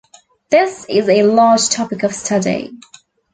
[0.49, 2.71] This is a large topic of study.